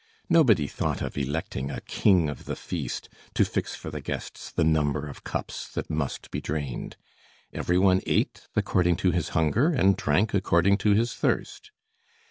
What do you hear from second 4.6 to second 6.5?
number of cups that must be